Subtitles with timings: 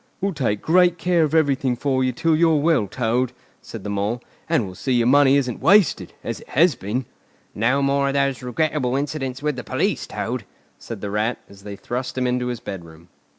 [0.19, 4.19] "We'll take great care of everything for you till you're well, Toad," said the Mole;
[4.49, 7.05] "and we'll see your money isn't wasted, as it has been."
[7.53, 10.43] "No more of those regrettable incidents with the police, Toad,"
[10.79, 13.09] said the Rat, as they thrust him into his bedroom.